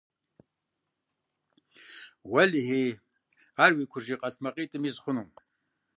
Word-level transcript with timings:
Уэлэхьи, 2.31 3.01
ар 3.63 3.71
уи 3.75 3.85
куржы 3.91 4.15
къэлътмакъитӀым 4.19 4.83
из 4.89 4.97
хъунум. 5.03 5.29